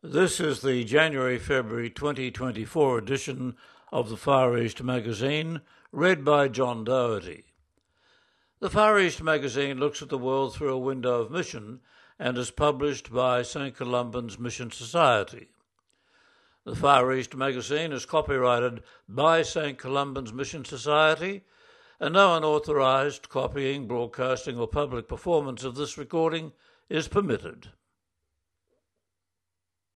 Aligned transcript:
This 0.00 0.38
is 0.38 0.60
the 0.60 0.84
January 0.84 1.40
February 1.40 1.90
2024 1.90 2.98
edition 2.98 3.56
of 3.90 4.08
the 4.08 4.16
Far 4.16 4.56
East 4.56 4.80
Magazine, 4.80 5.60
read 5.90 6.24
by 6.24 6.46
John 6.46 6.84
Doherty. 6.84 7.46
The 8.60 8.70
Far 8.70 9.00
East 9.00 9.20
Magazine 9.24 9.80
looks 9.80 10.00
at 10.00 10.08
the 10.08 10.16
world 10.16 10.54
through 10.54 10.72
a 10.72 10.78
window 10.78 11.20
of 11.20 11.32
mission 11.32 11.80
and 12.16 12.38
is 12.38 12.52
published 12.52 13.12
by 13.12 13.42
St. 13.42 13.74
Columban's 13.74 14.38
Mission 14.38 14.70
Society. 14.70 15.48
The 16.62 16.76
Far 16.76 17.12
East 17.12 17.34
Magazine 17.34 17.90
is 17.90 18.06
copyrighted 18.06 18.84
by 19.08 19.42
St. 19.42 19.78
Columban's 19.78 20.32
Mission 20.32 20.64
Society, 20.64 21.42
and 21.98 22.14
no 22.14 22.36
unauthorized 22.36 23.28
copying, 23.28 23.88
broadcasting, 23.88 24.60
or 24.60 24.68
public 24.68 25.08
performance 25.08 25.64
of 25.64 25.74
this 25.74 25.98
recording 25.98 26.52
is 26.88 27.08
permitted. 27.08 27.72